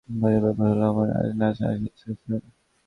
[0.09, 2.49] মজার ব্যাপার হলো, আমার আজ নাচে আসার ইচ্ছেই ছিলো না।